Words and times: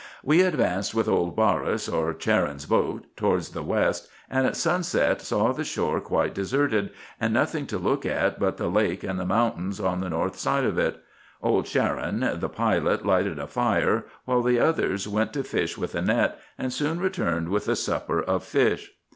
We 0.23 0.41
advanced 0.41 0.95
with 0.95 1.07
old 1.07 1.35
Baris, 1.35 1.87
or 1.87 2.11
Charon's 2.15 2.65
boat, 2.65 3.05
towards 3.15 3.49
the 3.49 3.61
west, 3.61 4.09
and 4.31 4.47
at 4.47 4.55
sunset 4.55 5.21
saw 5.21 5.51
the 5.53 5.63
shore 5.63 6.01
quite 6.01 6.33
deserted, 6.33 6.89
and 7.19 7.31
nothing 7.31 7.67
to 7.67 7.77
look 7.77 8.03
at 8.03 8.39
but 8.39 8.57
the 8.57 8.67
lake 8.67 9.03
and 9.03 9.19
the 9.19 9.27
mountains 9.27 9.79
on 9.79 9.99
the 9.99 10.09
north 10.09 10.39
side 10.39 10.65
of 10.65 10.79
it. 10.79 10.99
Old 11.43 11.67
Charon, 11.67 12.27
the 12.39 12.49
pilot, 12.49 13.05
lighted 13.05 13.37
a 13.37 13.45
fire, 13.45 14.05
while 14.25 14.41
the 14.41 14.59
other 14.59 14.97
went 15.07 15.33
to 15.33 15.43
fish 15.43 15.77
with 15.77 15.93
a 15.93 16.01
net, 16.01 16.39
and 16.57 16.73
soon 16.73 16.99
returned 16.99 17.49
with 17.49 17.67
a 17.67 17.75
supper 17.75 18.19
of 18.23 18.43
fish. 18.43 18.91